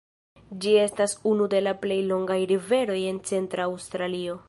[0.63, 4.39] Ĝi estas unu de la plej longaj riveroj en Centra Aŭstralio.